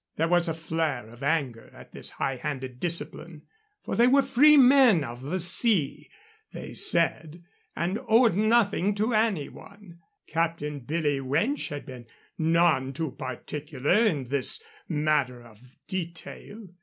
There 0.15 0.27
was 0.27 0.47
a 0.47 0.55
flare 0.55 1.07
of 1.11 1.21
anger 1.21 1.69
at 1.75 1.91
this 1.91 2.09
high 2.09 2.37
handed 2.37 2.79
discipline, 2.79 3.43
for 3.85 3.95
they 3.95 4.07
were 4.07 4.23
free 4.23 4.57
men 4.57 5.03
of 5.03 5.21
the 5.21 5.37
sea, 5.37 6.09
they 6.53 6.73
said, 6.73 7.43
and 7.75 7.99
owed 8.07 8.33
nothing 8.33 8.95
to 8.95 9.13
any 9.13 9.47
one. 9.47 9.99
Captain 10.25 10.79
Billy 10.79 11.21
Winch 11.21 11.67
had 11.67 11.85
been 11.85 12.07
none 12.35 12.93
too 12.93 13.11
particular 13.11 14.03
in 14.07 14.29
this 14.29 14.63
matter 14.89 15.43
of 15.43 15.61
detail. 15.87 16.67